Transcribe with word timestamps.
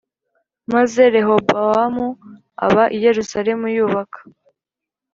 Maze 0.73 1.01
Rehobowamu 1.15 2.07
aba 2.65 2.83
i 2.95 2.97
Yerusalemu 3.05 3.65
yubaka 3.75 4.19